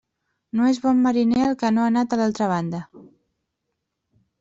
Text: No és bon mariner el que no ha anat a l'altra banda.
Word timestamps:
No 0.59 0.69
és 0.69 0.79
bon 0.85 1.03
mariner 1.03 1.45
el 1.49 1.55
que 1.65 1.73
no 1.77 1.85
ha 1.85 1.93
anat 1.93 2.19
a 2.19 2.21
l'altra 2.23 2.51
banda. 2.57 2.85